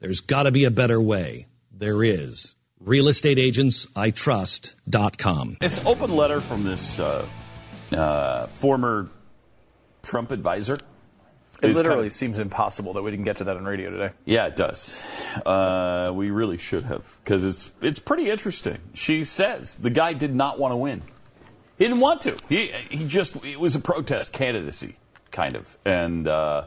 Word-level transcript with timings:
There's 0.00 0.20
got 0.20 0.44
to 0.44 0.52
be 0.52 0.64
a 0.64 0.70
better 0.70 1.00
way. 1.00 1.46
There 1.72 2.04
is. 2.04 2.54
RealestateAgentsITrust.com. 2.84 5.56
This 5.60 5.84
open 5.86 6.14
letter 6.14 6.40
from 6.40 6.64
this 6.64 7.00
uh, 7.00 7.26
uh, 7.92 8.46
former 8.48 9.08
Trump 10.02 10.30
advisor. 10.30 10.76
It 11.62 11.74
literally 11.74 11.96
kind 11.96 12.06
of, 12.08 12.12
seems 12.12 12.38
impossible 12.38 12.92
that 12.94 13.02
we 13.02 13.10
didn't 13.10 13.24
get 13.24 13.38
to 13.38 13.44
that 13.44 13.56
on 13.56 13.64
radio 13.64 13.90
today. 13.90 14.10
Yeah, 14.26 14.48
it 14.48 14.56
does. 14.56 15.02
Uh, 15.46 16.12
we 16.14 16.30
really 16.30 16.58
should 16.58 16.84
have 16.84 17.18
because 17.24 17.42
it's 17.42 17.72
it's 17.80 17.98
pretty 17.98 18.28
interesting. 18.28 18.76
She 18.92 19.24
says 19.24 19.76
the 19.76 19.88
guy 19.88 20.12
did 20.12 20.34
not 20.34 20.58
want 20.58 20.72
to 20.72 20.76
win. 20.76 21.00
He 21.78 21.84
didn't 21.84 22.00
want 22.00 22.20
to. 22.22 22.36
He 22.48 22.70
he 22.90 23.06
just 23.06 23.42
it 23.44 23.58
was 23.58 23.74
a 23.74 23.80
protest 23.80 24.32
candidacy 24.32 24.96
kind 25.30 25.56
of, 25.56 25.78
and 25.86 26.28
uh, 26.28 26.64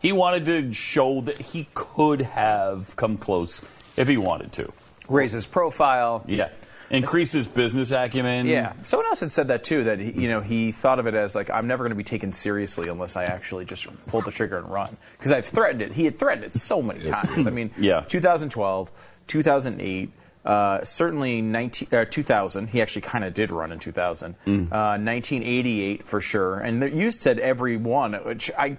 he 0.00 0.12
wanted 0.12 0.44
to 0.46 0.72
show 0.72 1.20
that 1.22 1.38
he 1.38 1.68
could 1.74 2.22
have 2.22 2.96
come 2.96 3.16
close 3.16 3.62
if 3.96 4.08
he 4.08 4.16
wanted 4.16 4.52
to. 4.52 4.72
Raise 5.08 5.32
his 5.32 5.46
profile. 5.46 6.24
Yeah 6.26 6.48
Increase 6.90 7.30
his 7.30 7.46
business 7.46 7.92
acumen. 7.92 8.46
Yeah, 8.46 8.72
someone 8.82 9.06
else 9.06 9.20
had 9.20 9.30
said 9.30 9.48
that 9.48 9.62
too. 9.62 9.84
That 9.84 10.00
he, 10.00 10.22
you 10.22 10.28
know 10.28 10.40
he 10.40 10.72
thought 10.72 10.98
of 10.98 11.06
it 11.06 11.14
as 11.14 11.36
like 11.36 11.48
I'm 11.48 11.68
never 11.68 11.84
going 11.84 11.90
to 11.90 11.96
be 11.96 12.02
taken 12.02 12.32
seriously 12.32 12.88
unless 12.88 13.14
I 13.14 13.24
actually 13.24 13.64
just 13.64 13.86
pull 14.08 14.22
the 14.22 14.32
trigger 14.32 14.58
and 14.58 14.68
run 14.68 14.96
because 15.16 15.30
I've 15.30 15.46
threatened 15.46 15.82
it. 15.82 15.92
He 15.92 16.04
had 16.04 16.18
threatened 16.18 16.44
it 16.44 16.54
so 16.54 16.82
many 16.82 17.08
times. 17.08 17.46
I 17.46 17.50
mean, 17.50 17.70
yeah. 17.78 18.00
2012, 18.08 18.90
2008. 19.28 20.12
Uh, 20.42 20.82
certainly 20.84 21.42
19, 21.42 21.88
uh, 21.92 22.06
2000, 22.06 22.68
he 22.68 22.80
actually 22.80 23.02
kind 23.02 23.24
of 23.24 23.34
did 23.34 23.50
run 23.50 23.72
in 23.72 23.78
2000. 23.78 24.34
Mm. 24.46 24.72
Uh, 24.72 24.96
1988 24.96 26.02
for 26.06 26.22
sure. 26.22 26.58
And 26.58 26.82
there, 26.82 26.88
you 26.88 27.12
said 27.12 27.38
every 27.38 27.76
one, 27.76 28.14
which 28.14 28.50
I 28.58 28.78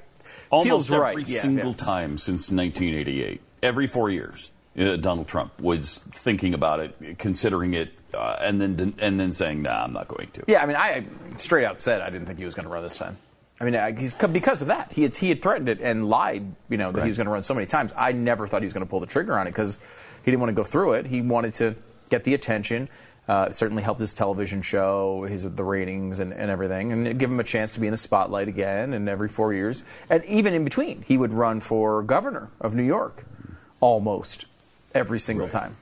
almost 0.50 0.92
every 0.92 1.16
right. 1.16 1.28
single 1.28 1.72
yeah. 1.72 1.78
time 1.78 2.18
since 2.18 2.52
1988, 2.52 3.42
every 3.64 3.88
four 3.88 4.10
years. 4.10 4.52
Uh, 4.78 4.96
Donald 4.96 5.28
Trump 5.28 5.60
was 5.60 5.98
thinking 5.98 6.54
about 6.54 6.80
it, 6.80 7.20
considering 7.20 7.74
it, 7.74 7.92
uh, 8.14 8.38
and 8.40 8.62
then 8.62 8.94
and 9.00 9.20
then 9.20 9.34
saying, 9.34 9.62
"Nah, 9.62 9.84
I'm 9.84 9.92
not 9.92 10.08
going 10.08 10.30
to." 10.32 10.44
Yeah, 10.48 10.64
I 10.64 10.66
mean, 10.66 10.78
I 10.78 11.04
straight 11.38 11.66
out 11.66 11.82
said 11.82 12.00
I 12.00 12.10
didn't 12.10 12.28
think 12.28 12.40
he 12.40 12.46
was 12.46 12.56
going 12.56 12.64
to 12.64 12.72
run 12.72 12.82
this 12.82 12.98
time. 12.98 13.18
I 13.62 13.64
mean, 13.64 13.98
he's 13.98 14.16
because 14.16 14.62
of 14.64 14.70
that. 14.70 14.92
He 14.92 15.04
had, 15.04 15.16
he 15.16 15.30
had 15.30 15.42
threatened 15.44 15.70
it 15.70 15.80
and 15.82 16.10
lied, 16.10 16.56
you 16.68 16.78
know, 16.78 16.92
that 16.92 16.98
right. 16.98 17.04
he 17.04 17.10
was 17.10 17.18
going 17.18 17.26
to 17.26 17.32
run 17.32 17.44
so 17.44 17.54
many 17.54 17.68
times. 17.68 17.92
I 17.96 18.12
never 18.12 18.48
thought 18.48 18.64
he 18.64 18.66
was 18.66 18.74
going 18.74 18.86
to 18.86 18.90
pull 18.90 19.00
the 19.00 19.06
trigger 19.06 19.38
on 19.38 19.46
it 19.46 19.52
because 19.52 19.78
he 20.24 20.32
didn't 20.32 20.40
want 20.40 20.50
to 20.50 20.56
go 20.56 20.64
through 20.64 20.94
it. 20.94 21.06
He 21.06 21.22
wanted 21.22 21.54
to 21.56 21.76
get 22.10 22.24
the 22.24 22.34
attention. 22.34 22.90
Uh, 23.28 23.50
certainly 23.52 23.84
helped 23.84 24.02
his 24.02 24.14
television 24.14 24.62
show, 24.62 25.24
his 25.24 25.44
the 25.44 25.64
ratings 25.64 26.20
and, 26.20 26.34
and 26.34 26.50
everything, 26.52 26.92
and 26.92 27.20
give 27.20 27.30
him 27.30 27.40
a 27.40 27.44
chance 27.44 27.72
to 27.72 27.80
be 27.80 27.88
in 27.88 27.92
the 27.92 27.98
spotlight 27.98 28.48
again. 28.48 28.94
And 28.94 29.08
every 29.08 29.30
four 29.30 29.54
years, 29.54 29.84
and 30.10 30.26
even 30.26 30.54
in 30.54 30.64
between, 30.64 31.04
he 31.04 31.18
would 31.18 31.32
run 31.32 31.62
for 31.62 32.02
governor 32.02 32.50
of 32.60 32.74
New 32.74 32.84
York, 32.84 33.24
almost 33.80 34.46
every 34.94 35.20
single 35.20 35.46
right. 35.46 35.52
time. 35.52 35.78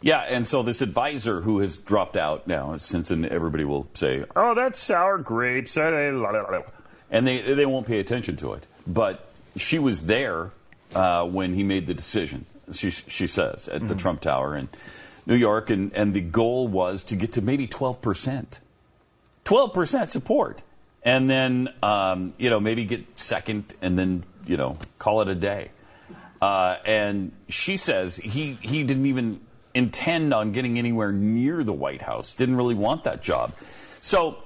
Yeah, 0.00 0.20
and 0.20 0.46
so 0.46 0.62
this 0.62 0.80
advisor 0.80 1.40
who 1.40 1.58
has 1.58 1.76
dropped 1.76 2.16
out 2.16 2.46
now, 2.46 2.76
since 2.76 3.10
and 3.10 3.26
everybody 3.26 3.64
will 3.64 3.88
say, 3.94 4.24
"Oh, 4.36 4.54
that's 4.54 4.78
sour 4.78 5.18
grapes," 5.18 5.76
and 5.76 7.26
they 7.26 7.40
they 7.40 7.66
won't 7.66 7.86
pay 7.86 7.98
attention 7.98 8.36
to 8.36 8.52
it. 8.52 8.66
But 8.86 9.28
she 9.56 9.78
was 9.78 10.04
there 10.04 10.52
uh, 10.94 11.26
when 11.26 11.54
he 11.54 11.64
made 11.64 11.88
the 11.88 11.94
decision. 11.94 12.46
She 12.72 12.90
she 12.90 13.26
says 13.26 13.68
at 13.68 13.78
mm-hmm. 13.78 13.86
the 13.88 13.94
Trump 13.96 14.20
Tower 14.20 14.56
in 14.56 14.68
New 15.28 15.36
York, 15.36 15.70
and 15.70 15.92
and 15.94 16.12
the 16.14 16.20
goal 16.20 16.66
was 16.66 17.04
to 17.04 17.14
get 17.14 17.32
to 17.34 17.42
maybe 17.42 17.68
twelve 17.68 18.02
percent, 18.02 18.58
twelve 19.44 19.72
percent 19.72 20.10
support, 20.10 20.64
and 21.04 21.30
then 21.30 21.68
um, 21.82 22.32
you 22.38 22.50
know 22.50 22.58
maybe 22.58 22.84
get 22.84 23.18
second, 23.18 23.74
and 23.80 23.96
then 23.96 24.24
you 24.46 24.56
know 24.56 24.78
call 24.98 25.20
it 25.20 25.28
a 25.28 25.36
day. 25.36 25.70
Uh, 26.40 26.76
and 26.84 27.32
she 27.48 27.76
says 27.76 28.16
he, 28.16 28.52
he 28.60 28.84
didn't 28.84 29.06
even 29.06 29.40
intend 29.74 30.32
on 30.32 30.52
getting 30.52 30.78
anywhere 30.78 31.12
near 31.12 31.64
the 31.64 31.72
White 31.72 32.02
House, 32.02 32.32
didn't 32.32 32.56
really 32.56 32.74
want 32.74 33.04
that 33.04 33.22
job. 33.22 33.52
So 34.00 34.38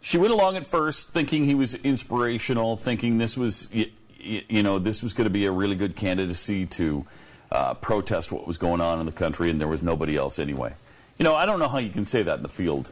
she 0.00 0.18
went 0.18 0.32
along 0.32 0.56
at 0.56 0.66
first 0.66 1.10
thinking 1.10 1.44
he 1.44 1.54
was 1.54 1.74
inspirational, 1.74 2.76
thinking 2.76 3.18
this 3.18 3.36
was, 3.36 3.68
you, 3.72 3.90
you 4.18 4.62
know, 4.62 4.78
this 4.78 5.02
was 5.02 5.12
going 5.12 5.24
to 5.26 5.30
be 5.30 5.46
a 5.46 5.52
really 5.52 5.76
good 5.76 5.94
candidacy 5.94 6.66
to 6.66 7.06
uh, 7.50 7.74
protest 7.74 8.32
what 8.32 8.46
was 8.46 8.58
going 8.58 8.80
on 8.80 9.00
in 9.00 9.06
the 9.06 9.12
country, 9.12 9.50
and 9.50 9.60
there 9.60 9.68
was 9.68 9.82
nobody 9.82 10.16
else 10.16 10.38
anyway. 10.38 10.74
You 11.18 11.24
know, 11.24 11.34
I 11.34 11.46
don't 11.46 11.58
know 11.58 11.68
how 11.68 11.78
you 11.78 11.90
can 11.90 12.04
say 12.04 12.22
that 12.22 12.36
in 12.36 12.42
the 12.42 12.48
field 12.48 12.90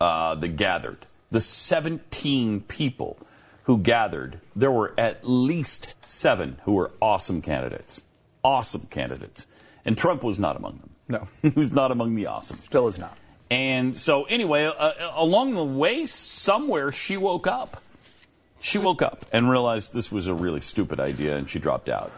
uh, 0.00 0.34
that 0.34 0.56
gathered. 0.56 1.06
The 1.30 1.40
17 1.40 2.62
people 2.62 3.18
who 3.64 3.78
gathered, 3.78 4.40
there 4.56 4.72
were 4.72 4.92
at 4.98 5.20
least 5.22 5.94
seven 6.04 6.58
who 6.64 6.72
were 6.72 6.90
awesome 7.00 7.40
candidates. 7.40 8.02
Awesome 8.42 8.88
candidates. 8.90 9.46
And 9.84 9.96
Trump 9.96 10.24
was 10.24 10.38
not 10.38 10.56
among 10.56 10.78
them. 10.78 10.90
No. 11.08 11.28
he 11.42 11.58
was 11.58 11.70
not 11.70 11.92
among 11.92 12.14
the 12.14 12.26
awesome. 12.26 12.56
Still 12.56 12.88
is 12.88 12.98
not. 12.98 13.16
And 13.50 13.96
so, 13.96 14.24
anyway, 14.24 14.64
uh, 14.64 14.70
uh, 14.70 15.12
along 15.14 15.54
the 15.54 15.64
way, 15.64 16.06
somewhere 16.06 16.92
she 16.92 17.16
woke 17.16 17.46
up. 17.46 17.82
She 18.60 18.78
woke 18.78 19.02
up 19.02 19.26
and 19.32 19.50
realized 19.50 19.94
this 19.94 20.12
was 20.12 20.26
a 20.26 20.34
really 20.34 20.60
stupid 20.60 21.00
idea, 21.00 21.36
and 21.36 21.48
she 21.48 21.58
dropped 21.58 21.88
out. 21.88 22.12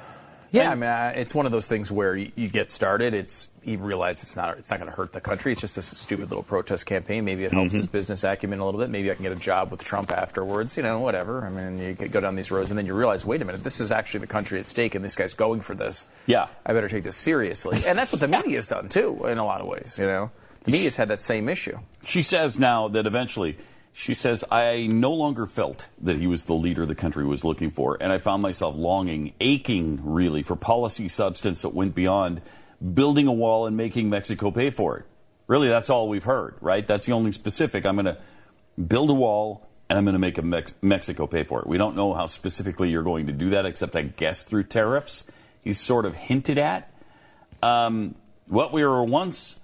Yeah, 0.53 0.71
I 0.71 0.75
mean, 0.75 0.85
uh, 0.85 1.13
it's 1.17 1.35
one 1.35 1.47
of 1.47 1.53
those 1.53 1.67
things 1.67 1.91
where 1.91 2.15
you, 2.15 2.31
you, 2.37 2.49
get 2.49 2.71
started. 2.71 3.15
It's 3.15 3.49
he 3.63 3.77
realizes 3.77 4.25
it's 4.25 4.37
not 4.37 4.59
it's 4.59 4.71
not 4.71 4.79
going 4.79 4.91
to 4.91 4.97
hurt 4.97 5.13
the 5.13 5.21
country. 5.21 5.53
It's 5.53 5.63
just 5.63 5.79
a 5.79 5.83
stupid 5.83 6.29
little 6.29 6.43
protest 6.43 6.85
campaign. 6.85 7.25
Maybe 7.25 7.45
it 7.45 7.53
helps 7.53 7.71
mm-hmm. 7.71 7.79
his 7.79 7.87
business 7.87 8.23
acumen 8.23 8.59
a 8.59 8.65
little 8.65 8.79
bit. 8.79 8.91
Maybe 8.91 9.11
I 9.11 9.15
can 9.15 9.23
get 9.23 9.33
a 9.33 9.37
job 9.37 9.71
with 9.71 9.83
Trump 9.83 10.13
afterwards. 10.13 10.77
You 10.77 10.83
know, 10.83 11.01
whatever. 11.01 11.47
I 11.47 11.49
mean, 11.49 11.79
you 11.79 12.09
go 12.09 12.21
down 12.21 12.37
these 12.37 12.51
roads, 12.51 12.71
and 12.71 12.77
then 12.77 12.85
you 12.85 12.95
realize, 12.95 13.25
wait 13.25 13.41
a 13.41 13.47
minute, 13.47 13.65
this 13.65 13.81
is 13.81 13.91
actually 13.91 14.21
the 14.21 14.27
country 14.27 14.61
at 14.61 14.69
stake, 14.69 14.95
and 14.95 15.03
this 15.03 15.17
guy's 15.17 15.33
going 15.33 15.63
for 15.63 15.75
this. 15.75 16.07
Yeah, 16.27 16.49
I 16.67 16.75
better 16.75 16.89
take 16.89 17.05
this 17.05 17.17
seriously. 17.17 17.79
And 17.87 17.99
that's 17.99 18.13
what 18.13 18.21
the 18.21 18.29
yes. 18.31 18.45
media's 18.45 18.69
done 18.69 18.91
too, 18.91 19.27
in 19.27 19.39
a 19.39 19.45
lot 19.47 19.63
of 19.63 19.67
ways. 19.67 19.97
You 19.99 20.07
know, 20.07 20.31
the 20.65 20.71
media's 20.71 20.97
had 20.97 21.09
that 21.09 21.23
same 21.23 21.49
issue. 21.49 21.79
She 22.05 22.23
says 22.23 22.59
now 22.59 22.89
that 22.89 23.07
eventually 23.07 23.57
she 23.93 24.15
says, 24.15 24.45
I 24.51 24.87
no 24.87 25.13
longer 25.13 25.47
felt 25.47 25.87
that 26.01 26.17
he 26.17 26.27
was 26.27 26.47
the 26.47 26.55
leader 26.55 26.87
the 26.87 26.95
country 26.95 27.25
was 27.25 27.45
looking 27.45 27.71
for, 27.71 27.99
and 28.01 28.13
I 28.13 28.19
found 28.19 28.43
myself 28.43 28.77
longing, 28.77 29.35
aching 29.41 30.01
really, 30.03 30.43
for 30.43 30.57
policy 30.57 31.09
substance 31.09 31.63
that 31.63 31.71
went 31.71 31.95
beyond 31.95 32.41
building 32.95 33.27
a 33.27 33.33
wall 33.33 33.67
and 33.67 33.77
making 33.77 34.09
Mexico 34.09 34.51
pay 34.51 34.71
for 34.71 34.99
it. 34.99 35.05
Really, 35.47 35.69
that's 35.69 35.91
all 35.91 36.09
we've 36.09 36.25
heard, 36.25 36.57
right? 36.61 36.87
That's 36.87 37.07
the 37.07 37.13
only 37.13 37.33
specific. 37.33 37.85
I'm 37.85 37.97
going 37.97 38.07
to 38.07 38.19
build 38.81 39.11
a 39.11 39.15
wall 39.15 39.69
and 39.93 39.99
I'm 39.99 40.05
going 40.07 40.15
to 40.15 40.19
make 40.19 40.43
Mex- 40.43 40.73
Mexico 40.81 41.27
pay 41.27 41.45
for 41.45 41.61
it. 41.61 41.67
We 41.67 41.77
don't 41.77 41.95
know 41.95 42.15
how 42.15 42.25
specifically 42.27 42.89
you're 42.89 43.03
going 43.03 43.27
to 43.27 43.33
do 43.35 43.51
that, 43.51 43.67
except 43.67 43.95
I 43.95 44.01
guess 44.01 44.43
through 44.43 44.65
tariffs. 44.65 45.25
He's 45.61 45.79
sort 45.79 46.07
of 46.07 46.15
hinted 46.15 46.57
at. 46.57 46.91
Um, 47.63 48.15
what 48.49 48.73
we 48.73 48.85
were 48.85 49.05
once 49.05 49.57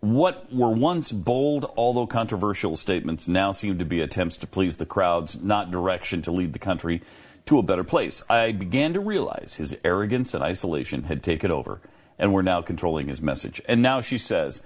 what 0.00 0.52
were 0.52 0.70
once 0.70 1.10
bold, 1.10 1.72
although 1.76 2.06
controversial 2.06 2.76
statements 2.76 3.26
now 3.26 3.50
seem 3.50 3.78
to 3.78 3.84
be 3.84 4.00
attempts 4.00 4.36
to 4.38 4.46
please 4.46 4.76
the 4.76 4.86
crowds, 4.86 5.40
not 5.40 5.70
direction 5.70 6.22
to 6.22 6.30
lead 6.30 6.52
the 6.52 6.58
country 6.58 7.02
to 7.46 7.58
a 7.58 7.62
better 7.62 7.84
place. 7.84 8.22
I 8.28 8.52
began 8.52 8.92
to 8.94 9.00
realize 9.00 9.54
his 9.56 9.76
arrogance 9.84 10.34
and 10.34 10.44
isolation 10.44 11.04
had 11.04 11.22
taken 11.22 11.50
over 11.50 11.80
and 12.18 12.32
were 12.32 12.42
now 12.42 12.62
controlling 12.62 13.08
his 13.08 13.22
message. 13.22 13.60
And 13.66 13.82
now 13.82 14.00
she 14.00 14.18
says, 14.18 14.62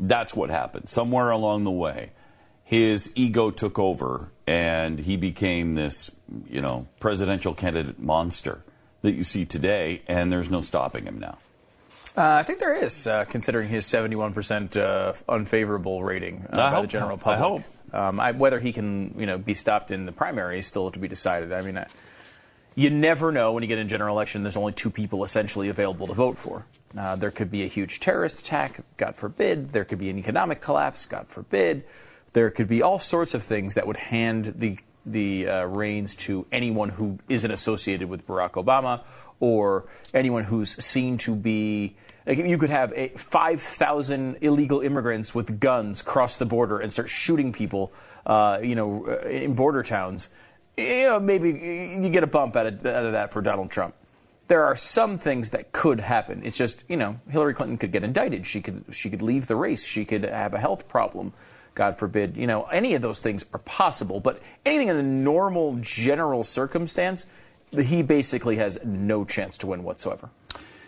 that's 0.00 0.34
what 0.34 0.50
happened. 0.50 0.88
Somewhere 0.88 1.30
along 1.30 1.64
the 1.64 1.70
way, 1.70 2.10
his 2.64 3.10
ego 3.14 3.50
took 3.50 3.78
over 3.78 4.30
and 4.46 4.98
he 4.98 5.16
became 5.16 5.74
this, 5.74 6.10
you 6.48 6.60
know, 6.60 6.86
presidential 7.00 7.54
candidate 7.54 7.98
monster 7.98 8.62
that 9.02 9.12
you 9.12 9.22
see 9.22 9.44
today, 9.44 10.02
and 10.08 10.32
there's 10.32 10.50
no 10.50 10.60
stopping 10.60 11.04
him 11.04 11.18
now. 11.18 11.38
Uh, 12.18 12.38
I 12.40 12.42
think 12.42 12.58
there 12.58 12.74
is, 12.74 13.06
uh, 13.06 13.26
considering 13.26 13.68
his 13.68 13.86
71% 13.86 14.76
uh, 14.76 15.12
unfavorable 15.28 16.02
rating 16.02 16.44
uh, 16.50 16.56
by 16.56 16.70
hope, 16.70 16.82
the 16.82 16.88
general 16.88 17.16
public. 17.16 17.36
I 17.36 17.38
hope. 17.38 17.62
Um, 17.92 18.18
I, 18.18 18.32
whether 18.32 18.58
he 18.58 18.72
can, 18.72 19.14
you 19.16 19.24
know, 19.24 19.38
be 19.38 19.54
stopped 19.54 19.92
in 19.92 20.04
the 20.04 20.10
primary 20.10 20.58
is 20.58 20.66
still 20.66 20.90
to 20.90 20.98
be 20.98 21.06
decided. 21.06 21.52
I 21.52 21.62
mean, 21.62 21.78
I, 21.78 21.86
you 22.74 22.90
never 22.90 23.30
know 23.30 23.52
when 23.52 23.62
you 23.62 23.68
get 23.68 23.78
in 23.78 23.86
a 23.86 23.88
general 23.88 24.16
election. 24.16 24.42
There's 24.42 24.56
only 24.56 24.72
two 24.72 24.90
people 24.90 25.22
essentially 25.22 25.68
available 25.68 26.08
to 26.08 26.12
vote 26.12 26.38
for. 26.38 26.66
Uh, 26.98 27.14
there 27.14 27.30
could 27.30 27.52
be 27.52 27.62
a 27.62 27.68
huge 27.68 28.00
terrorist 28.00 28.40
attack, 28.40 28.80
God 28.96 29.14
forbid. 29.14 29.72
There 29.72 29.84
could 29.84 30.00
be 30.00 30.10
an 30.10 30.18
economic 30.18 30.60
collapse, 30.60 31.06
God 31.06 31.28
forbid. 31.28 31.84
There 32.32 32.50
could 32.50 32.66
be 32.66 32.82
all 32.82 32.98
sorts 32.98 33.32
of 33.32 33.44
things 33.44 33.74
that 33.74 33.86
would 33.86 33.96
hand 33.96 34.54
the 34.56 34.78
the 35.06 35.48
uh, 35.48 35.64
reins 35.64 36.14
to 36.14 36.44
anyone 36.52 36.90
who 36.90 37.18
isn't 37.30 37.50
associated 37.50 38.10
with 38.10 38.26
Barack 38.26 38.62
Obama 38.62 39.00
or 39.40 39.86
anyone 40.12 40.44
who's 40.44 40.82
seen 40.84 41.18
to 41.18 41.34
be. 41.34 41.96
Like 42.26 42.38
you 42.38 42.58
could 42.58 42.70
have 42.70 42.92
5,000 43.16 44.38
illegal 44.42 44.80
immigrants 44.80 45.34
with 45.34 45.60
guns 45.60 46.02
cross 46.02 46.36
the 46.36 46.44
border 46.44 46.78
and 46.78 46.92
start 46.92 47.08
shooting 47.08 47.52
people, 47.52 47.90
uh, 48.26 48.58
you 48.62 48.74
know, 48.74 49.06
in 49.06 49.54
border 49.54 49.82
towns. 49.82 50.28
You 50.76 51.04
know, 51.04 51.20
maybe 51.20 51.48
you 51.48 52.10
get 52.10 52.22
a 52.22 52.26
bump 52.26 52.54
out 52.54 52.66
of, 52.66 52.84
out 52.84 53.06
of 53.06 53.12
that 53.12 53.32
for 53.32 53.40
Donald 53.40 53.70
Trump 53.70 53.94
there 54.48 54.64
are 54.64 54.76
some 54.76 55.18
things 55.18 55.50
that 55.50 55.72
could 55.72 56.00
happen. 56.00 56.40
It's 56.42 56.56
just, 56.56 56.82
you 56.88 56.96
know, 56.96 57.20
Hillary 57.30 57.54
Clinton 57.54 57.76
could 57.76 57.92
get 57.92 58.02
indicted. 58.02 58.46
She 58.46 58.60
could 58.60 58.84
she 58.90 59.10
could 59.10 59.22
leave 59.22 59.46
the 59.46 59.56
race. 59.56 59.84
She 59.84 60.04
could 60.04 60.24
have 60.24 60.54
a 60.54 60.58
health 60.58 60.88
problem. 60.88 61.34
God 61.74 61.96
forbid, 61.96 62.36
you 62.36 62.46
know, 62.46 62.64
any 62.64 62.94
of 62.94 63.02
those 63.02 63.20
things 63.20 63.44
are 63.52 63.60
possible. 63.60 64.18
But 64.18 64.42
anything 64.66 64.88
in 64.88 64.96
the 64.96 65.02
normal 65.02 65.76
general 65.80 66.42
circumstance, 66.42 67.24
he 67.72 68.02
basically 68.02 68.56
has 68.56 68.78
no 68.84 69.24
chance 69.24 69.58
to 69.58 69.66
win 69.66 69.82
whatsoever. 69.82 70.30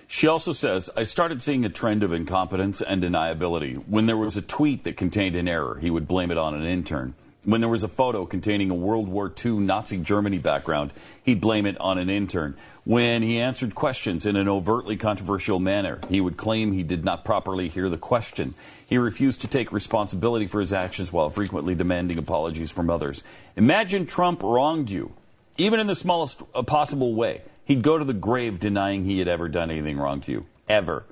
She 0.08 0.26
also 0.26 0.52
says, 0.52 0.90
I 0.96 1.04
started 1.04 1.40
seeing 1.40 1.64
a 1.64 1.68
trend 1.68 2.02
of 2.02 2.12
incompetence 2.12 2.82
and 2.82 3.02
deniability. 3.02 3.76
When 3.86 4.06
there 4.06 4.16
was 4.16 4.36
a 4.36 4.42
tweet 4.42 4.82
that 4.82 4.96
contained 4.96 5.36
an 5.36 5.46
error, 5.46 5.78
he 5.80 5.88
would 5.88 6.08
blame 6.08 6.32
it 6.32 6.38
on 6.38 6.54
an 6.54 6.64
intern. 6.64 7.14
When 7.44 7.60
there 7.60 7.70
was 7.70 7.84
a 7.84 7.88
photo 7.88 8.26
containing 8.26 8.70
a 8.70 8.74
World 8.74 9.08
War 9.08 9.32
II 9.44 9.52
Nazi 9.60 9.98
Germany 9.98 10.38
background, 10.38 10.92
he'd 11.22 11.40
blame 11.40 11.64
it 11.64 11.80
on 11.80 11.96
an 11.96 12.10
intern. 12.10 12.56
When 12.84 13.22
he 13.22 13.38
answered 13.38 13.74
questions 13.74 14.26
in 14.26 14.36
an 14.36 14.48
overtly 14.48 14.96
controversial 14.96 15.60
manner, 15.60 16.00
he 16.08 16.20
would 16.20 16.36
claim 16.36 16.72
he 16.72 16.82
did 16.82 17.04
not 17.04 17.24
properly 17.24 17.68
hear 17.68 17.88
the 17.88 17.96
question. 17.96 18.54
He 18.86 18.98
refused 18.98 19.40
to 19.42 19.48
take 19.48 19.70
responsibility 19.70 20.48
for 20.48 20.60
his 20.60 20.72
actions 20.72 21.12
while 21.12 21.30
frequently 21.30 21.74
demanding 21.74 22.18
apologies 22.18 22.72
from 22.72 22.90
others. 22.90 23.22
Imagine 23.56 24.06
Trump 24.06 24.42
wronged 24.42 24.90
you, 24.90 25.12
even 25.60 25.78
in 25.78 25.86
the 25.86 25.94
smallest 25.94 26.42
possible 26.66 27.14
way. 27.14 27.42
He'd 27.64 27.82
go 27.82 27.98
to 27.98 28.04
the 28.04 28.14
grave 28.14 28.58
denying 28.58 29.04
he 29.04 29.18
had 29.18 29.28
ever 29.28 29.48
done 29.48 29.70
anything 29.70 29.98
wrong 29.98 30.20
to 30.22 30.32
you. 30.32 30.46
Ever. 30.68 31.04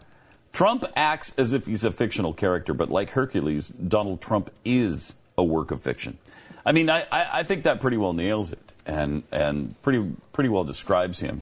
Trump 0.53 0.85
acts 0.97 1.35
as 1.37 1.53
if 1.53 1.67
he's 1.67 1.85
a 1.85 1.93
fictional 1.93 2.33
character, 2.33 2.73
but 2.73 2.89
like 2.91 3.11
Hercules, 3.11 3.69
Donald 3.69 4.21
Trump 4.21 4.50
is 4.65 5.15
a 5.37 5.45
work 5.45 5.71
of 5.71 5.83
fiction. 5.83 6.19
I 6.65 6.73
mean, 6.73 6.89
I, 6.91 7.06
I 7.12 7.43
think 7.43 7.65
that 7.65 7.81
pretty 7.81 7.97
well 7.97 8.12
nails 8.12 8.50
it 8.53 8.73
and, 8.87 9.23
and 9.31 9.81
pretty, 9.83 10.12
pretty 10.33 10.49
well 10.49 10.65
describes 10.65 11.21
him. 11.21 11.37